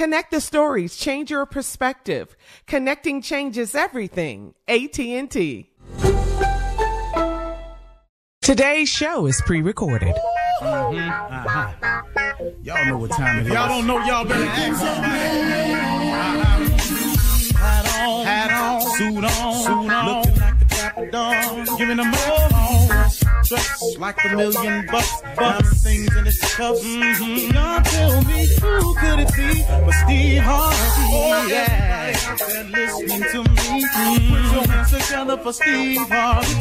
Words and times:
Connect 0.00 0.30
the 0.30 0.40
stories, 0.40 0.96
change 0.96 1.30
your 1.30 1.44
perspective. 1.44 2.34
Connecting 2.66 3.20
changes 3.20 3.74
everything. 3.74 4.54
AT&T. 4.66 5.68
Today's 8.40 8.88
show 8.88 9.26
is 9.26 9.42
pre-recorded. 9.44 10.14
Uh-huh. 10.62 11.72
Y'all 12.62 12.86
know 12.86 12.96
what 12.96 13.10
time 13.10 13.40
it 13.40 13.48
is. 13.48 13.52
Y'all 13.52 13.68
don't 13.68 13.86
know, 13.86 13.98
y'all 14.06 14.24
better 14.24 14.42
ask 14.42 14.78
somebody. 14.80 15.10
Hat 17.52 17.84
on, 18.00 18.24
Hat 18.24 18.52
on, 18.52 18.80
suit 18.96 19.22
on, 19.22 19.54
suit 19.54 19.92
on. 19.92 20.06
looking 20.06 20.40
like 20.40 20.58
the 20.60 20.64
dapper 20.64 21.10
don, 21.10 21.76
Giving 21.76 21.98
them 21.98 22.14
all. 22.14 22.49
Dressed 23.50 23.98
like 23.98 24.24
a 24.24 24.36
million 24.36 24.86
bucks, 24.86 25.22
diamond 25.34 25.76
things 25.78 26.16
in 26.16 26.24
his 26.24 26.38
cuffs. 26.38 26.84
Mm-hmm. 26.84 27.52
Y'all 27.52 27.82
tell 27.82 28.22
me 28.22 28.46
who 28.46 28.94
could 28.94 29.18
it 29.18 29.34
be 29.34 29.64
but 29.66 29.90
Steve 29.90 30.42
Harvey? 30.42 31.06
Oh, 31.10 31.46
yeah, 31.50 32.16
out 32.28 32.38
there 32.38 32.64
listening 32.64 33.22
to 33.32 33.42
me. 33.50 33.82
Put 34.30 34.52
your 34.54 34.66
hands 34.68 34.90
together 34.92 35.36
for 35.38 35.52
Steve 35.52 35.98
Harvey. 36.08 36.60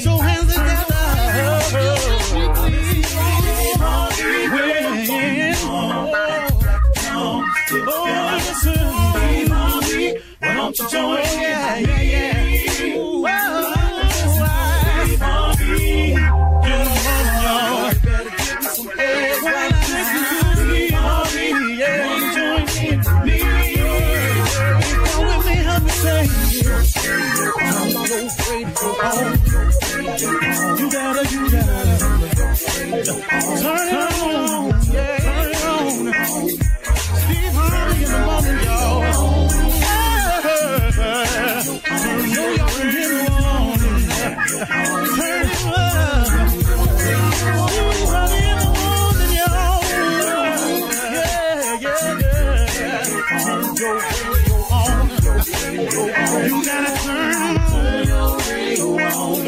You 56.39 56.63
gotta 56.63 56.91
turn 57.03 58.07
your 58.07 58.37
radio 58.37 58.85
on. 58.95 59.45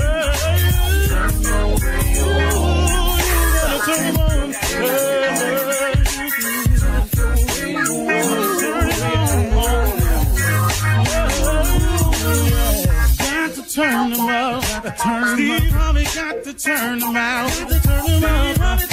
Turn 1.08 1.36
your 1.42 1.72
radio 1.80 2.28
on. 2.60 3.20
You 3.28 3.40
gotta 3.56 3.80
turn. 3.86 4.12
Turn 13.74 14.10
them 14.12 14.28
to 14.82 14.92
turn 15.02 15.38
Steve 15.38 15.72
Harvey 15.72 16.04
got 16.04 16.44
to 16.44 16.54
turn 16.54 17.00
them 17.00 17.16
out. 17.16 17.52
Turn 17.52 18.22
them 18.22 18.62
out. 18.62 18.91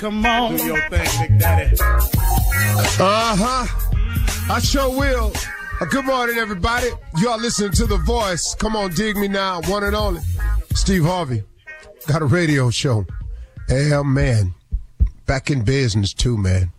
Come 0.00 0.24
on. 0.24 0.56
Do 0.56 0.64
your 0.64 0.80
thing, 0.88 1.28
Big 1.28 1.38
Daddy. 1.38 1.76
Uh 1.78 3.36
huh. 3.36 3.66
I 4.50 4.58
sure 4.58 4.88
will. 4.88 5.30
Uh, 5.78 5.84
good 5.84 6.06
morning, 6.06 6.38
everybody. 6.38 6.88
Y'all 7.18 7.38
listening 7.38 7.72
to 7.72 7.84
The 7.84 7.98
Voice. 7.98 8.54
Come 8.54 8.76
on, 8.76 8.94
dig 8.94 9.18
me 9.18 9.28
now. 9.28 9.60
One 9.66 9.84
and 9.84 9.94
only. 9.94 10.22
Steve 10.74 11.04
Harvey. 11.04 11.42
Got 12.06 12.22
a 12.22 12.24
radio 12.24 12.70
show. 12.70 13.04
Yeah, 13.68 14.02
man. 14.02 14.54
Back 15.26 15.50
in 15.50 15.64
business, 15.64 16.14
too, 16.14 16.38
man. 16.38 16.72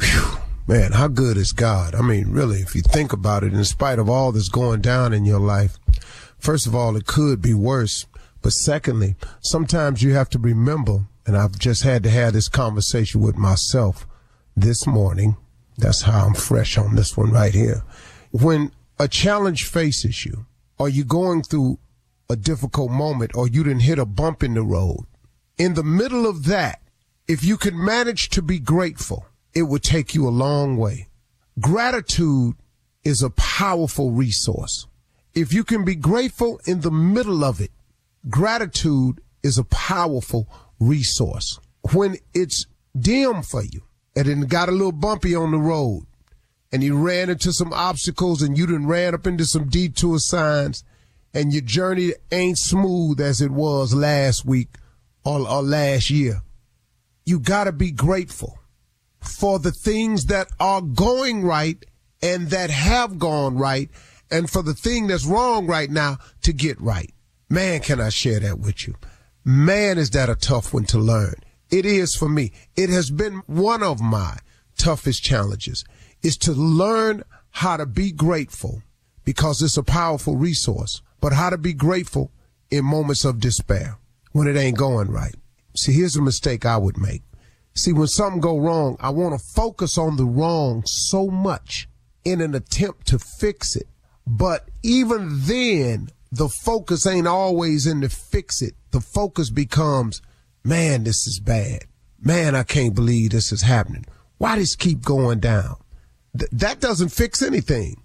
Whew. 0.00 0.38
Man, 0.66 0.92
how 0.92 1.08
good 1.08 1.36
is 1.36 1.52
God? 1.52 1.94
I 1.94 2.00
mean, 2.00 2.30
really, 2.30 2.60
if 2.62 2.74
you 2.74 2.80
think 2.80 3.12
about 3.12 3.44
it, 3.44 3.52
in 3.52 3.62
spite 3.66 3.98
of 3.98 4.08
all 4.08 4.32
that's 4.32 4.48
going 4.48 4.80
down 4.80 5.12
in 5.12 5.26
your 5.26 5.40
life, 5.40 5.78
first 6.38 6.66
of 6.66 6.74
all, 6.74 6.96
it 6.96 7.04
could 7.04 7.42
be 7.42 7.52
worse. 7.52 8.06
But 8.40 8.52
secondly, 8.52 9.16
sometimes 9.42 10.02
you 10.02 10.14
have 10.14 10.30
to 10.30 10.38
remember, 10.38 11.04
and 11.26 11.36
I've 11.36 11.58
just 11.58 11.82
had 11.82 12.02
to 12.04 12.10
have 12.10 12.32
this 12.32 12.48
conversation 12.48 13.20
with 13.20 13.36
myself 13.36 14.06
this 14.56 14.86
morning. 14.86 15.36
That's 15.78 16.02
how 16.02 16.26
I'm 16.26 16.34
fresh 16.34 16.76
on 16.76 16.96
this 16.96 17.16
one 17.16 17.30
right 17.30 17.54
here. 17.54 17.82
When 18.30 18.72
a 18.98 19.08
challenge 19.08 19.64
faces 19.64 20.24
you, 20.24 20.46
or 20.78 20.88
you're 20.88 21.04
going 21.04 21.42
through 21.42 21.78
a 22.28 22.36
difficult 22.36 22.90
moment, 22.90 23.32
or 23.34 23.46
you 23.48 23.62
didn't 23.62 23.80
hit 23.80 23.98
a 23.98 24.06
bump 24.06 24.42
in 24.42 24.54
the 24.54 24.62
road, 24.62 25.06
in 25.58 25.74
the 25.74 25.84
middle 25.84 26.26
of 26.26 26.44
that, 26.46 26.80
if 27.28 27.44
you 27.44 27.56
could 27.56 27.74
manage 27.74 28.28
to 28.30 28.42
be 28.42 28.58
grateful, 28.58 29.26
it 29.54 29.62
would 29.62 29.82
take 29.82 30.14
you 30.14 30.26
a 30.26 30.30
long 30.30 30.76
way. 30.76 31.08
Gratitude 31.60 32.56
is 33.04 33.22
a 33.22 33.30
powerful 33.30 34.10
resource. 34.10 34.86
If 35.34 35.52
you 35.52 35.64
can 35.64 35.84
be 35.84 35.94
grateful 35.94 36.60
in 36.66 36.80
the 36.80 36.90
middle 36.90 37.44
of 37.44 37.60
it, 37.60 37.70
gratitude 38.28 39.20
is 39.42 39.58
a 39.58 39.64
powerful 39.64 40.48
resource. 40.86 41.58
When 41.92 42.16
it's 42.34 42.66
dim 42.98 43.42
for 43.42 43.62
you 43.62 43.82
and 44.14 44.26
it 44.26 44.48
got 44.48 44.68
a 44.68 44.72
little 44.72 44.92
bumpy 44.92 45.34
on 45.34 45.50
the 45.50 45.58
road 45.58 46.06
and 46.70 46.82
you 46.82 46.96
ran 46.98 47.30
into 47.30 47.52
some 47.52 47.72
obstacles 47.72 48.42
and 48.42 48.56
you 48.56 48.66
done 48.66 48.86
ran 48.86 49.14
up 49.14 49.26
into 49.26 49.44
some 49.44 49.68
detour 49.68 50.18
signs 50.18 50.84
and 51.34 51.52
your 51.52 51.62
journey 51.62 52.12
ain't 52.30 52.58
smooth 52.58 53.20
as 53.20 53.40
it 53.40 53.50
was 53.50 53.94
last 53.94 54.44
week 54.44 54.76
or, 55.24 55.48
or 55.48 55.62
last 55.62 56.10
year. 56.10 56.42
You 57.24 57.38
gotta 57.38 57.72
be 57.72 57.90
grateful 57.90 58.58
for 59.20 59.58
the 59.58 59.72
things 59.72 60.26
that 60.26 60.48
are 60.58 60.82
going 60.82 61.42
right 61.42 61.84
and 62.20 62.48
that 62.50 62.70
have 62.70 63.18
gone 63.18 63.56
right 63.56 63.90
and 64.30 64.50
for 64.50 64.62
the 64.62 64.74
thing 64.74 65.06
that's 65.06 65.26
wrong 65.26 65.66
right 65.66 65.90
now 65.90 66.18
to 66.42 66.52
get 66.52 66.80
right. 66.80 67.12
Man, 67.48 67.80
can 67.80 68.00
I 68.00 68.08
share 68.08 68.40
that 68.40 68.58
with 68.58 68.86
you? 68.86 68.94
Man, 69.44 69.98
is 69.98 70.10
that 70.10 70.30
a 70.30 70.36
tough 70.36 70.72
one 70.72 70.84
to 70.84 70.98
learn. 70.98 71.34
It 71.70 71.84
is 71.84 72.14
for 72.14 72.28
me. 72.28 72.52
It 72.76 72.90
has 72.90 73.10
been 73.10 73.42
one 73.46 73.82
of 73.82 74.00
my 74.00 74.36
toughest 74.78 75.22
challenges 75.22 75.84
is 76.22 76.36
to 76.36 76.52
learn 76.52 77.24
how 77.50 77.76
to 77.76 77.86
be 77.86 78.12
grateful 78.12 78.82
because 79.24 79.60
it's 79.62 79.76
a 79.76 79.82
powerful 79.82 80.36
resource, 80.36 81.02
but 81.20 81.32
how 81.32 81.50
to 81.50 81.58
be 81.58 81.72
grateful 81.72 82.30
in 82.70 82.84
moments 82.84 83.24
of 83.24 83.40
despair 83.40 83.98
when 84.32 84.46
it 84.46 84.56
ain't 84.56 84.78
going 84.78 85.10
right. 85.10 85.34
See, 85.76 85.92
here's 85.92 86.16
a 86.16 86.22
mistake 86.22 86.64
I 86.64 86.76
would 86.76 86.98
make. 86.98 87.22
See, 87.74 87.92
when 87.92 88.06
something 88.06 88.40
go 88.40 88.58
wrong, 88.58 88.96
I 89.00 89.10
want 89.10 89.38
to 89.38 89.46
focus 89.54 89.98
on 89.98 90.16
the 90.16 90.24
wrong 90.24 90.82
so 90.86 91.28
much 91.28 91.88
in 92.24 92.40
an 92.40 92.54
attempt 92.54 93.06
to 93.08 93.18
fix 93.18 93.74
it. 93.76 93.88
But 94.26 94.68
even 94.82 95.40
then, 95.46 96.10
the 96.32 96.48
focus 96.48 97.06
ain't 97.06 97.26
always 97.26 97.86
in 97.86 98.00
to 98.00 98.08
fix 98.08 98.62
it. 98.62 98.74
The 98.90 99.02
focus 99.02 99.50
becomes, 99.50 100.22
man, 100.64 101.04
this 101.04 101.26
is 101.26 101.38
bad. 101.38 101.84
Man, 102.20 102.54
I 102.54 102.62
can't 102.62 102.94
believe 102.94 103.30
this 103.30 103.52
is 103.52 103.62
happening. 103.62 104.06
Why 104.38 104.56
does 104.56 104.74
keep 104.74 105.02
going 105.02 105.40
down? 105.40 105.76
Th- 106.36 106.50
that 106.52 106.80
doesn't 106.80 107.10
fix 107.10 107.42
anything. 107.42 108.02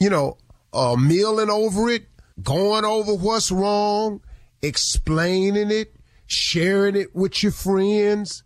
You 0.00 0.10
know, 0.10 0.38
uh, 0.72 0.96
milling 0.96 1.50
over 1.50 1.88
it, 1.88 2.08
going 2.42 2.84
over 2.84 3.14
what's 3.14 3.52
wrong, 3.52 4.22
explaining 4.60 5.70
it, 5.70 5.94
sharing 6.26 6.96
it 6.96 7.14
with 7.14 7.44
your 7.44 7.52
friends, 7.52 8.42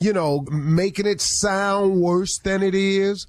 you 0.00 0.12
know, 0.12 0.44
making 0.50 1.06
it 1.06 1.22
sound 1.22 2.00
worse 2.00 2.38
than 2.44 2.62
it 2.62 2.74
is, 2.74 3.26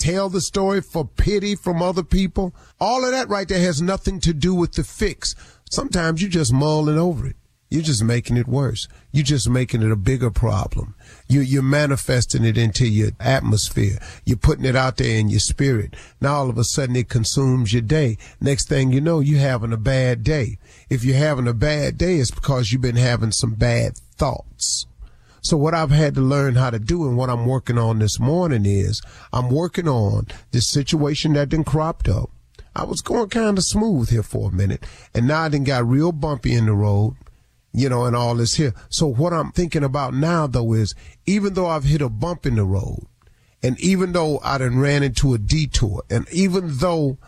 tell 0.00 0.28
the 0.28 0.40
story 0.40 0.80
for 0.80 1.06
pity 1.06 1.54
from 1.54 1.82
other 1.82 2.02
people. 2.02 2.54
All 2.80 3.04
of 3.04 3.12
that 3.12 3.28
right 3.28 3.46
there 3.46 3.60
has 3.60 3.80
nothing 3.80 4.18
to 4.20 4.32
do 4.32 4.54
with 4.54 4.72
the 4.72 4.82
fix. 4.82 5.36
Sometimes 5.70 6.20
you're 6.20 6.30
just 6.30 6.52
mulling 6.52 6.98
over 6.98 7.26
it. 7.26 7.36
You're 7.70 7.82
just 7.82 8.02
making 8.02 8.36
it 8.36 8.48
worse. 8.48 8.88
You're 9.12 9.22
just 9.22 9.48
making 9.48 9.82
it 9.82 9.92
a 9.92 9.96
bigger 9.96 10.30
problem. 10.30 10.96
You, 11.28 11.40
you're 11.40 11.62
manifesting 11.62 12.44
it 12.44 12.58
into 12.58 12.88
your 12.88 13.10
atmosphere. 13.20 14.00
You're 14.24 14.38
putting 14.38 14.64
it 14.64 14.74
out 14.74 14.96
there 14.96 15.16
in 15.16 15.28
your 15.28 15.38
spirit. 15.38 15.94
Now 16.20 16.34
all 16.34 16.50
of 16.50 16.58
a 16.58 16.64
sudden 16.64 16.96
it 16.96 17.08
consumes 17.08 17.72
your 17.72 17.82
day. 17.82 18.18
Next 18.40 18.68
thing 18.68 18.90
you 18.90 19.00
know, 19.00 19.20
you're 19.20 19.38
having 19.38 19.72
a 19.72 19.76
bad 19.76 20.24
day. 20.24 20.58
If 20.88 21.04
you're 21.04 21.16
having 21.16 21.46
a 21.46 21.54
bad 21.54 21.96
day, 21.96 22.16
it's 22.16 22.32
because 22.32 22.72
you've 22.72 22.82
been 22.82 22.96
having 22.96 23.30
some 23.30 23.54
bad 23.54 23.96
thoughts. 24.16 24.86
So 25.42 25.56
what 25.56 25.74
I've 25.74 25.90
had 25.90 26.14
to 26.14 26.20
learn 26.20 26.54
how 26.54 26.70
to 26.70 26.78
do 26.78 27.06
and 27.08 27.16
what 27.16 27.30
I'm 27.30 27.46
working 27.46 27.78
on 27.78 27.98
this 27.98 28.20
morning 28.20 28.66
is 28.66 29.00
I'm 29.32 29.50
working 29.50 29.88
on 29.88 30.26
this 30.50 30.68
situation 30.68 31.32
that 31.34 31.50
then 31.50 31.64
cropped 31.64 32.08
up. 32.08 32.30
I 32.74 32.84
was 32.84 33.00
going 33.00 33.30
kind 33.30 33.58
of 33.58 33.64
smooth 33.64 34.10
here 34.10 34.22
for 34.22 34.50
a 34.50 34.54
minute 34.54 34.84
and 35.14 35.26
now 35.26 35.42
I 35.42 35.48
then 35.48 35.64
got 35.64 35.86
real 35.86 36.12
bumpy 36.12 36.54
in 36.54 36.66
the 36.66 36.72
road, 36.72 37.16
you 37.72 37.88
know, 37.88 38.04
and 38.04 38.14
all 38.14 38.34
this 38.34 38.54
here. 38.54 38.74
So 38.90 39.06
what 39.06 39.32
I'm 39.32 39.50
thinking 39.52 39.82
about 39.82 40.14
now 40.14 40.46
though 40.46 40.72
is 40.74 40.94
even 41.26 41.54
though 41.54 41.66
I've 41.66 41.84
hit 41.84 42.02
a 42.02 42.08
bump 42.08 42.46
in 42.46 42.56
the 42.56 42.64
road 42.64 43.06
and 43.62 43.80
even 43.80 44.12
though 44.12 44.40
I 44.44 44.58
done 44.58 44.78
ran 44.78 45.02
into 45.02 45.34
a 45.34 45.38
detour 45.38 46.02
and 46.10 46.28
even 46.30 46.78
though 46.78 47.18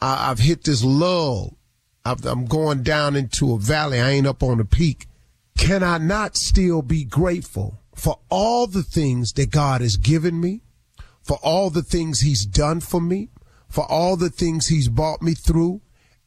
I, 0.00 0.28
have 0.28 0.40
hit 0.40 0.64
this 0.64 0.84
lull, 0.84 1.56
i 2.04 2.14
I'm 2.24 2.44
going 2.44 2.82
down 2.82 3.16
into 3.16 3.54
a 3.54 3.58
valley. 3.58 3.98
I 3.98 4.10
ain't 4.10 4.26
up 4.26 4.42
on 4.42 4.58
the 4.58 4.64
peak 4.64 5.08
can 5.56 5.82
I 5.82 5.98
not 5.98 6.36
still 6.36 6.82
be 6.82 7.04
grateful 7.04 7.80
for 7.94 8.18
all 8.28 8.66
the 8.66 8.82
things 8.82 9.32
that 9.34 9.50
God 9.50 9.80
has 9.80 9.96
given 9.96 10.40
me, 10.40 10.62
for 11.22 11.38
all 11.42 11.70
the 11.70 11.82
things 11.82 12.20
he's 12.20 12.44
done 12.44 12.80
for 12.80 13.00
me, 13.00 13.30
for 13.68 13.84
all 13.90 14.16
the 14.16 14.30
things 14.30 14.68
he's 14.68 14.88
brought 14.88 15.22
me 15.22 15.34
through, 15.34 15.80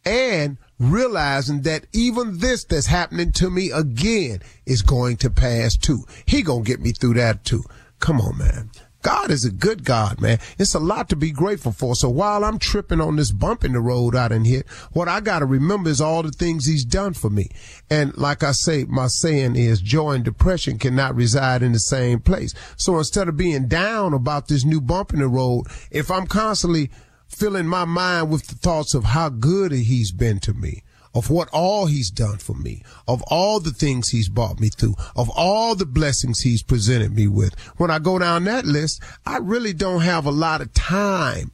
and 0.03 0.57
realizing 0.79 1.61
that 1.61 1.85
even 1.93 2.39
this 2.39 2.63
that's 2.63 2.87
happening 2.87 3.31
to 3.33 3.49
me 3.49 3.69
again 3.69 4.41
is 4.65 4.81
going 4.81 5.17
to 5.17 5.29
pass 5.29 5.77
too. 5.77 6.05
He 6.25 6.41
gonna 6.41 6.63
get 6.63 6.79
me 6.79 6.91
through 6.91 7.15
that 7.15 7.43
too. 7.45 7.63
Come 7.99 8.19
on, 8.19 8.37
man. 8.37 8.71
God 9.01 9.31
is 9.31 9.45
a 9.45 9.51
good 9.51 9.85
God, 9.85 10.19
man. 10.19 10.39
It's 10.57 10.73
a 10.73 10.79
lot 10.79 11.07
to 11.09 11.15
be 11.15 11.31
grateful 11.31 11.71
for. 11.71 11.95
So 11.95 12.09
while 12.09 12.43
I'm 12.43 12.59
tripping 12.59 12.99
on 12.99 13.15
this 13.15 13.31
bump 13.31 13.63
in 13.63 13.71
the 13.71 13.79
road 13.79 14.15
out 14.15 14.33
in 14.33 14.43
here, 14.43 14.63
what 14.91 15.07
I 15.07 15.21
got 15.21 15.39
to 15.39 15.45
remember 15.45 15.89
is 15.89 16.01
all 16.01 16.21
the 16.21 16.31
things 16.31 16.65
he's 16.65 16.83
done 16.83 17.13
for 17.13 17.29
me. 17.29 17.49
And 17.89 18.15
like 18.17 18.43
I 18.43 18.51
say, 18.51 18.83
my 18.85 19.07
saying 19.07 19.55
is 19.55 19.79
joy 19.79 20.11
and 20.13 20.25
depression 20.25 20.77
cannot 20.77 21.15
reside 21.15 21.63
in 21.63 21.71
the 21.71 21.79
same 21.79 22.19
place. 22.19 22.53
So 22.75 22.97
instead 22.97 23.29
of 23.29 23.37
being 23.37 23.67
down 23.67 24.13
about 24.13 24.47
this 24.49 24.65
new 24.65 24.81
bump 24.81 25.13
in 25.13 25.19
the 25.19 25.27
road, 25.27 25.67
if 25.91 26.11
I'm 26.11 26.27
constantly 26.27 26.91
filling 27.27 27.67
my 27.67 27.85
mind 27.85 28.29
with 28.29 28.47
the 28.47 28.55
thoughts 28.55 28.93
of 28.93 29.05
how 29.05 29.29
good 29.29 29.71
he's 29.71 30.11
been 30.11 30.39
to 30.39 30.53
me, 30.53 30.83
of 31.13 31.29
what 31.29 31.49
all 31.51 31.87
he's 31.87 32.11
done 32.11 32.37
for 32.37 32.53
me, 32.53 32.83
of 33.07 33.21
all 33.27 33.59
the 33.59 33.71
things 33.71 34.09
he's 34.09 34.29
brought 34.29 34.59
me 34.59 34.69
through, 34.69 34.95
of 35.15 35.29
all 35.35 35.75
the 35.75 35.85
blessings 35.85 36.41
he's 36.41 36.63
presented 36.63 37.13
me 37.13 37.27
with. 37.27 37.59
When 37.77 37.91
I 37.91 37.99
go 37.99 38.19
down 38.19 38.43
that 38.45 38.65
list, 38.65 39.01
I 39.25 39.37
really 39.37 39.73
don't 39.73 40.01
have 40.01 40.25
a 40.25 40.31
lot 40.31 40.61
of 40.61 40.73
time 40.73 41.51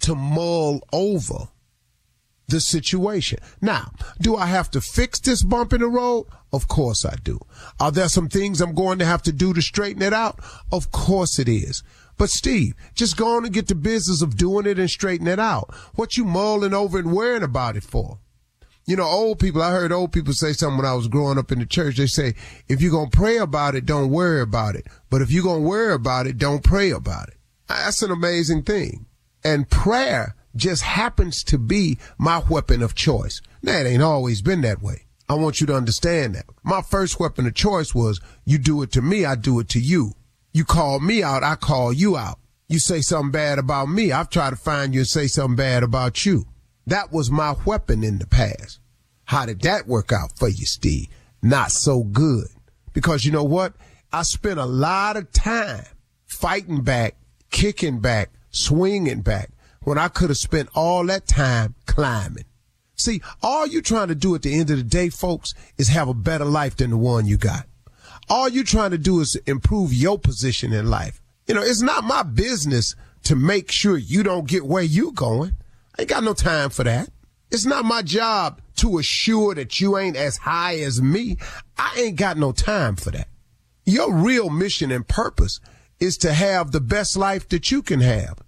to 0.00 0.14
mull 0.14 0.80
over 0.92 1.48
the 2.48 2.60
situation. 2.60 3.38
Now, 3.60 3.92
do 4.20 4.36
I 4.36 4.46
have 4.46 4.70
to 4.72 4.80
fix 4.80 5.20
this 5.20 5.42
bump 5.42 5.72
in 5.72 5.80
the 5.80 5.88
road? 5.88 6.26
Of 6.52 6.66
course 6.66 7.04
I 7.04 7.16
do. 7.22 7.40
Are 7.78 7.90
there 7.90 8.08
some 8.08 8.28
things 8.28 8.60
I'm 8.60 8.74
going 8.74 8.98
to 9.00 9.04
have 9.04 9.22
to 9.24 9.32
do 9.32 9.52
to 9.52 9.60
straighten 9.60 10.02
it 10.02 10.14
out? 10.14 10.40
Of 10.72 10.90
course 10.90 11.38
it 11.38 11.48
is. 11.48 11.82
But 12.16 12.30
Steve, 12.30 12.74
just 12.94 13.16
go 13.16 13.36
on 13.36 13.44
and 13.44 13.54
get 13.54 13.68
the 13.68 13.74
business 13.74 14.22
of 14.22 14.36
doing 14.36 14.66
it 14.66 14.78
and 14.78 14.90
straighten 14.90 15.28
it 15.28 15.38
out. 15.38 15.72
What 15.94 16.16
you 16.16 16.24
mulling 16.24 16.74
over 16.74 16.98
and 16.98 17.12
worrying 17.12 17.42
about 17.42 17.76
it 17.76 17.84
for? 17.84 18.18
You 18.88 18.96
know, 18.96 19.04
old 19.04 19.38
people, 19.38 19.62
I 19.62 19.70
heard 19.70 19.92
old 19.92 20.12
people 20.12 20.32
say 20.32 20.54
something 20.54 20.78
when 20.78 20.86
I 20.86 20.94
was 20.94 21.08
growing 21.08 21.36
up 21.36 21.52
in 21.52 21.58
the 21.58 21.66
church. 21.66 21.98
They 21.98 22.06
say, 22.06 22.34
if 22.68 22.80
you're 22.80 22.90
going 22.90 23.10
to 23.10 23.16
pray 23.16 23.36
about 23.36 23.74
it, 23.74 23.84
don't 23.84 24.08
worry 24.08 24.40
about 24.40 24.76
it. 24.76 24.86
But 25.10 25.20
if 25.20 25.30
you're 25.30 25.42
going 25.42 25.60
to 25.60 25.68
worry 25.68 25.92
about 25.92 26.26
it, 26.26 26.38
don't 26.38 26.64
pray 26.64 26.90
about 26.90 27.28
it. 27.28 27.34
That's 27.66 28.00
an 28.00 28.10
amazing 28.10 28.62
thing. 28.62 29.04
And 29.44 29.68
prayer 29.68 30.34
just 30.56 30.82
happens 30.82 31.44
to 31.44 31.58
be 31.58 31.98
my 32.16 32.42
weapon 32.48 32.80
of 32.80 32.94
choice. 32.94 33.42
Now, 33.62 33.76
it 33.76 33.86
ain't 33.86 34.02
always 34.02 34.40
been 34.40 34.62
that 34.62 34.80
way. 34.80 35.02
I 35.28 35.34
want 35.34 35.60
you 35.60 35.66
to 35.66 35.74
understand 35.74 36.34
that. 36.36 36.46
My 36.62 36.80
first 36.80 37.20
weapon 37.20 37.46
of 37.46 37.54
choice 37.54 37.94
was 37.94 38.22
you 38.46 38.56
do 38.56 38.80
it 38.80 38.90
to 38.92 39.02
me, 39.02 39.26
I 39.26 39.34
do 39.34 39.60
it 39.60 39.68
to 39.68 39.80
you. 39.80 40.14
You 40.54 40.64
call 40.64 40.98
me 41.00 41.22
out, 41.22 41.44
I 41.44 41.56
call 41.56 41.92
you 41.92 42.16
out. 42.16 42.38
You 42.68 42.78
say 42.78 43.02
something 43.02 43.32
bad 43.32 43.58
about 43.58 43.90
me, 43.90 44.12
I've 44.12 44.30
tried 44.30 44.50
to 44.50 44.56
find 44.56 44.94
you 44.94 45.00
and 45.00 45.08
say 45.08 45.26
something 45.26 45.56
bad 45.56 45.82
about 45.82 46.24
you. 46.24 46.46
That 46.88 47.12
was 47.12 47.30
my 47.30 47.54
weapon 47.66 48.02
in 48.02 48.18
the 48.18 48.26
past. 48.26 48.80
How 49.26 49.44
did 49.44 49.60
that 49.60 49.86
work 49.86 50.10
out 50.10 50.38
for 50.38 50.48
you, 50.48 50.64
Steve? 50.64 51.08
Not 51.42 51.70
so 51.70 52.02
good. 52.02 52.46
Because 52.94 53.26
you 53.26 53.30
know 53.30 53.44
what? 53.44 53.74
I 54.10 54.22
spent 54.22 54.58
a 54.58 54.64
lot 54.64 55.18
of 55.18 55.30
time 55.30 55.84
fighting 56.24 56.82
back, 56.82 57.16
kicking 57.50 58.00
back, 58.00 58.30
swinging 58.48 59.20
back 59.20 59.50
when 59.82 59.98
I 59.98 60.08
could 60.08 60.30
have 60.30 60.38
spent 60.38 60.70
all 60.74 61.04
that 61.06 61.26
time 61.26 61.74
climbing. 61.84 62.46
See, 62.94 63.20
all 63.42 63.66
you 63.66 63.82
trying 63.82 64.08
to 64.08 64.14
do 64.14 64.34
at 64.34 64.40
the 64.40 64.58
end 64.58 64.70
of 64.70 64.78
the 64.78 64.82
day, 64.82 65.10
folks, 65.10 65.52
is 65.76 65.88
have 65.88 66.08
a 66.08 66.14
better 66.14 66.46
life 66.46 66.76
than 66.76 66.88
the 66.88 66.96
one 66.96 67.26
you 67.26 67.36
got. 67.36 67.66
All 68.30 68.48
you 68.48 68.64
trying 68.64 68.92
to 68.92 68.98
do 68.98 69.20
is 69.20 69.36
improve 69.46 69.92
your 69.92 70.18
position 70.18 70.72
in 70.72 70.88
life. 70.88 71.20
You 71.46 71.54
know, 71.54 71.62
it's 71.62 71.82
not 71.82 72.04
my 72.04 72.22
business 72.22 72.96
to 73.24 73.36
make 73.36 73.70
sure 73.70 73.98
you 73.98 74.22
don't 74.22 74.48
get 74.48 74.64
where 74.64 74.82
you 74.82 75.12
going. 75.12 75.52
I 75.98 76.02
ain't 76.02 76.10
got 76.10 76.22
no 76.22 76.32
time 76.32 76.70
for 76.70 76.84
that. 76.84 77.10
It's 77.50 77.66
not 77.66 77.84
my 77.84 78.02
job 78.02 78.60
to 78.76 78.98
assure 78.98 79.56
that 79.56 79.80
you 79.80 79.98
ain't 79.98 80.16
as 80.16 80.36
high 80.36 80.76
as 80.76 81.02
me. 81.02 81.38
I 81.76 81.92
ain't 81.98 82.16
got 82.16 82.38
no 82.38 82.52
time 82.52 82.94
for 82.94 83.10
that. 83.10 83.26
Your 83.84 84.12
real 84.12 84.48
mission 84.48 84.92
and 84.92 85.08
purpose 85.08 85.58
is 85.98 86.16
to 86.18 86.32
have 86.32 86.70
the 86.70 86.80
best 86.80 87.16
life 87.16 87.48
that 87.48 87.72
you 87.72 87.82
can 87.82 88.00
have, 88.00 88.38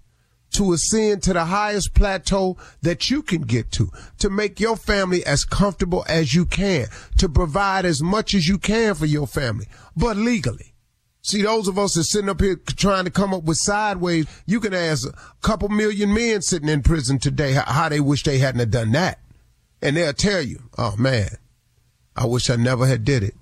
to 0.51 0.71
ascend 0.71 1.23
to 1.23 1.33
the 1.33 1.45
highest 1.45 1.93
plateau 1.93 2.55
that 2.83 3.09
you 3.09 3.21
can 3.21 3.41
get 3.41 3.69
to, 3.71 3.89
to 4.19 4.29
make 4.29 4.61
your 4.61 4.77
family 4.77 5.25
as 5.25 5.43
comfortable 5.43 6.05
as 6.07 6.33
you 6.33 6.45
can, 6.45 6.87
to 7.17 7.27
provide 7.27 7.83
as 7.83 8.01
much 8.01 8.33
as 8.33 8.47
you 8.47 8.57
can 8.57 8.95
for 8.95 9.07
your 9.07 9.27
family, 9.27 9.67
but 9.97 10.15
legally. 10.15 10.70
See, 11.23 11.43
those 11.43 11.67
of 11.67 11.77
us 11.77 11.93
that 11.93 12.05
sitting 12.05 12.29
up 12.29 12.41
here 12.41 12.55
trying 12.55 13.05
to 13.05 13.11
come 13.11 13.33
up 13.33 13.43
with 13.43 13.57
sideways, 13.57 14.25
you 14.47 14.59
can 14.59 14.73
ask 14.73 15.07
a 15.07 15.13
couple 15.41 15.69
million 15.69 16.13
men 16.13 16.41
sitting 16.41 16.69
in 16.69 16.81
prison 16.81 17.19
today 17.19 17.53
how, 17.53 17.63
how 17.65 17.89
they 17.89 17.99
wish 17.99 18.23
they 18.23 18.39
hadn't 18.39 18.59
have 18.59 18.71
done 18.71 18.91
that. 18.93 19.19
And 19.81 19.95
they'll 19.95 20.13
tell 20.13 20.41
you, 20.41 20.63
oh 20.77 20.95
man, 20.97 21.37
I 22.15 22.25
wish 22.25 22.49
I 22.49 22.55
never 22.55 22.87
had 22.87 23.05
did 23.05 23.23
it. 23.23 23.35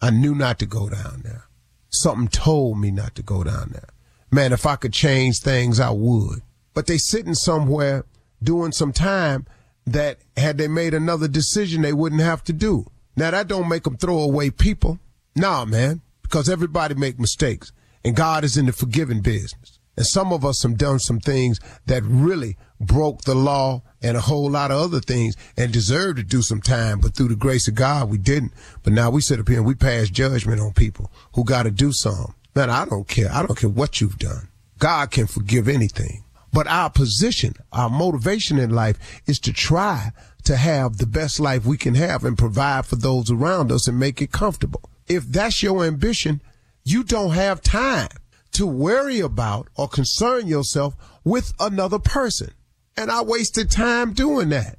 I 0.00 0.10
knew 0.10 0.34
not 0.34 0.58
to 0.58 0.66
go 0.66 0.88
down 0.88 1.22
there. 1.24 1.44
Something 1.90 2.28
told 2.28 2.80
me 2.80 2.90
not 2.90 3.14
to 3.14 3.22
go 3.22 3.44
down 3.44 3.70
there. 3.72 3.88
Man, 4.30 4.52
if 4.52 4.66
I 4.66 4.76
could 4.76 4.92
change 4.92 5.38
things, 5.40 5.78
I 5.78 5.90
would. 5.90 6.42
But 6.74 6.86
they 6.86 6.98
sitting 6.98 7.34
somewhere 7.34 8.04
doing 8.42 8.72
some 8.72 8.92
time 8.92 9.46
that 9.86 10.18
had 10.36 10.58
they 10.58 10.68
made 10.68 10.94
another 10.94 11.28
decision, 11.28 11.82
they 11.82 11.92
wouldn't 11.92 12.22
have 12.22 12.42
to 12.44 12.52
do. 12.52 12.86
Now 13.16 13.30
that 13.30 13.46
don't 13.46 13.68
make 13.68 13.84
them 13.84 13.96
throw 13.96 14.18
away 14.18 14.50
people. 14.50 14.98
Nah, 15.36 15.64
man, 15.64 16.00
because 16.32 16.48
everybody 16.48 16.94
make 16.94 17.20
mistakes 17.20 17.72
and 18.02 18.16
God 18.16 18.42
is 18.42 18.56
in 18.56 18.64
the 18.64 18.72
forgiving 18.72 19.20
business. 19.20 19.78
And 19.98 20.06
some 20.06 20.32
of 20.32 20.46
us 20.46 20.62
have 20.62 20.78
done 20.78 20.98
some 20.98 21.20
things 21.20 21.60
that 21.84 22.02
really 22.04 22.56
broke 22.80 23.20
the 23.22 23.34
law 23.34 23.82
and 24.00 24.16
a 24.16 24.20
whole 24.22 24.48
lot 24.48 24.70
of 24.70 24.80
other 24.80 25.00
things 25.00 25.36
and 25.58 25.70
deserved 25.70 26.16
to 26.16 26.22
do 26.22 26.40
some 26.40 26.62
time, 26.62 27.00
but 27.00 27.14
through 27.14 27.28
the 27.28 27.36
grace 27.36 27.68
of 27.68 27.74
God, 27.74 28.08
we 28.08 28.16
didn't. 28.16 28.54
But 28.82 28.94
now 28.94 29.10
we 29.10 29.20
sit 29.20 29.40
up 29.40 29.48
here 29.48 29.58
and 29.58 29.66
we 29.66 29.74
pass 29.74 30.08
judgment 30.08 30.58
on 30.58 30.72
people 30.72 31.12
who 31.34 31.44
got 31.44 31.64
to 31.64 31.70
do 31.70 31.92
something. 31.92 32.34
Man, 32.54 32.70
I 32.70 32.86
don't 32.86 33.06
care. 33.06 33.30
I 33.30 33.44
don't 33.44 33.58
care 33.58 33.68
what 33.68 34.00
you've 34.00 34.18
done. 34.18 34.48
God 34.78 35.10
can 35.10 35.26
forgive 35.26 35.68
anything. 35.68 36.24
But 36.50 36.66
our 36.66 36.88
position, 36.88 37.56
our 37.72 37.90
motivation 37.90 38.58
in 38.58 38.70
life 38.70 39.20
is 39.26 39.38
to 39.40 39.52
try 39.52 40.12
to 40.44 40.56
have 40.56 40.96
the 40.96 41.06
best 41.06 41.38
life 41.38 41.66
we 41.66 41.76
can 41.76 41.94
have 41.96 42.24
and 42.24 42.38
provide 42.38 42.86
for 42.86 42.96
those 42.96 43.30
around 43.30 43.70
us 43.70 43.86
and 43.86 44.00
make 44.00 44.22
it 44.22 44.32
comfortable. 44.32 44.88
If 45.08 45.24
that's 45.24 45.62
your 45.62 45.84
ambition, 45.84 46.42
you 46.84 47.04
don't 47.04 47.32
have 47.32 47.60
time 47.60 48.08
to 48.52 48.66
worry 48.66 49.20
about 49.20 49.68
or 49.76 49.88
concern 49.88 50.46
yourself 50.46 50.94
with 51.24 51.52
another 51.58 51.98
person. 51.98 52.52
And 52.96 53.10
I 53.10 53.22
wasted 53.22 53.70
time 53.70 54.12
doing 54.12 54.50
that. 54.50 54.78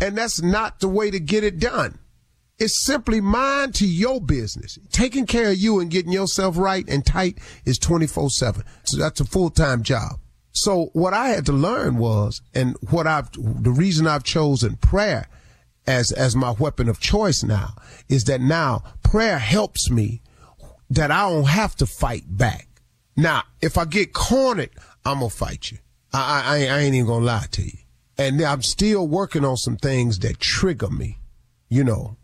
And 0.00 0.16
that's 0.16 0.40
not 0.40 0.80
the 0.80 0.88
way 0.88 1.10
to 1.10 1.20
get 1.20 1.44
it 1.44 1.58
done. 1.58 1.98
It's 2.58 2.84
simply 2.84 3.20
mind 3.20 3.74
to 3.76 3.86
your 3.86 4.20
business. 4.20 4.78
Taking 4.92 5.26
care 5.26 5.50
of 5.50 5.56
you 5.56 5.80
and 5.80 5.90
getting 5.90 6.12
yourself 6.12 6.58
right 6.58 6.86
and 6.88 7.04
tight 7.04 7.38
is 7.64 7.78
24 7.78 8.30
seven. 8.30 8.64
So 8.84 8.98
that's 8.98 9.20
a 9.20 9.24
full-time 9.24 9.82
job. 9.82 10.20
So 10.52 10.90
what 10.92 11.14
I 11.14 11.28
had 11.28 11.46
to 11.46 11.52
learn 11.52 11.96
was, 11.96 12.42
and 12.54 12.76
what 12.90 13.06
I've, 13.06 13.30
the 13.32 13.70
reason 13.70 14.06
I've 14.06 14.24
chosen 14.24 14.76
prayer 14.76 15.28
as, 15.86 16.12
as 16.12 16.36
my 16.36 16.52
weapon 16.52 16.88
of 16.88 17.00
choice 17.00 17.42
now 17.42 17.74
is 18.08 18.24
that 18.24 18.40
now 18.40 18.82
prayer 19.02 19.38
helps 19.38 19.90
me 19.90 20.22
that 20.90 21.10
I 21.10 21.28
don't 21.28 21.48
have 21.48 21.76
to 21.76 21.86
fight 21.86 22.24
back. 22.26 22.68
Now, 23.16 23.42
if 23.60 23.78
I 23.78 23.84
get 23.84 24.12
cornered, 24.12 24.70
I'm 25.04 25.18
gonna 25.18 25.30
fight 25.30 25.70
you. 25.70 25.78
I, 26.12 26.42
I, 26.46 26.74
I 26.74 26.78
ain't 26.80 26.94
even 26.94 27.06
gonna 27.06 27.24
lie 27.24 27.46
to 27.52 27.62
you. 27.62 27.78
And 28.18 28.40
I'm 28.42 28.62
still 28.62 29.06
working 29.06 29.44
on 29.44 29.56
some 29.56 29.76
things 29.76 30.18
that 30.20 30.40
trigger 30.40 30.90
me, 30.90 31.18
you 31.68 31.84
know, 31.84 32.16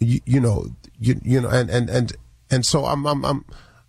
you, 0.00 0.20
you 0.24 0.40
know, 0.40 0.66
you, 0.98 1.20
you 1.22 1.40
know, 1.40 1.48
and, 1.48 1.70
and, 1.70 1.88
and, 1.88 2.12
and 2.50 2.66
so 2.66 2.84
I'm, 2.84 3.06
I'm, 3.06 3.24
I'm, 3.24 3.44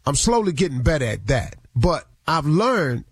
I'm 0.05 0.15
slowly 0.15 0.51
getting 0.51 0.81
better 0.81 1.05
at 1.05 1.27
that. 1.27 1.55
But 1.75 2.05
I've 2.27 2.45
learned 2.45 3.05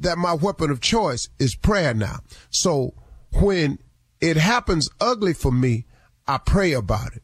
that 0.00 0.18
my 0.18 0.34
weapon 0.34 0.70
of 0.70 0.80
choice 0.80 1.28
is 1.38 1.54
prayer 1.54 1.94
now. 1.94 2.20
So 2.50 2.94
when 3.32 3.78
it 4.24 4.36
happens 4.38 4.88
ugly 5.00 5.34
for 5.34 5.52
me, 5.52 5.84
I 6.26 6.38
pray 6.38 6.72
about 6.72 7.14
it. 7.14 7.22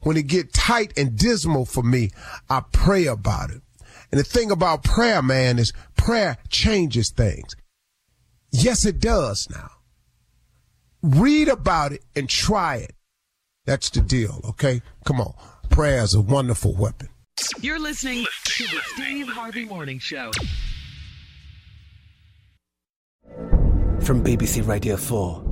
When 0.00 0.16
it 0.16 0.26
get 0.26 0.52
tight 0.52 0.92
and 0.98 1.16
dismal 1.16 1.64
for 1.64 1.82
me, 1.82 2.10
I 2.50 2.62
pray 2.72 3.06
about 3.06 3.50
it. 3.50 3.62
And 4.10 4.20
the 4.20 4.24
thing 4.24 4.50
about 4.50 4.84
prayer, 4.84 5.22
man, 5.22 5.58
is 5.58 5.72
prayer 5.96 6.36
changes 6.50 7.10
things. 7.10 7.56
Yes, 8.50 8.84
it 8.84 9.00
does 9.00 9.48
now. 9.50 9.70
Read 11.02 11.48
about 11.48 11.92
it 11.92 12.04
and 12.14 12.28
try 12.28 12.76
it. 12.76 12.94
That's 13.64 13.88
the 13.90 14.02
deal, 14.02 14.40
okay? 14.50 14.82
Come 15.06 15.20
on. 15.20 15.34
Prayer 15.70 16.02
is 16.02 16.14
a 16.14 16.20
wonderful 16.20 16.74
weapon. 16.74 17.08
You're 17.60 17.78
listening 17.78 18.26
to 18.44 18.64
the 18.64 18.80
Steve 18.94 19.28
Harvey 19.28 19.64
Morning 19.64 19.98
Show. 19.98 20.32
From 24.00 24.22
BBC 24.22 24.66
Radio 24.66 24.96
4, 24.96 25.51